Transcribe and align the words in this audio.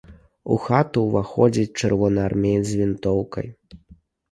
У 0.53 0.55
хату 0.63 1.03
ўваходзіць 1.07 1.77
чырвонаармеец 1.83 2.65
з 2.73 2.83
вінтоўкай. 2.83 3.47